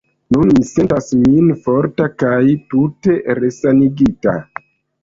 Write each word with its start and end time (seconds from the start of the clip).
Nun 0.35 0.53
mi 0.59 0.63
sentas 0.69 1.11
min 1.25 1.51
forta 1.67 2.09
kaj 2.25 2.41
tute 2.73 3.21
resanigita. 3.43 4.37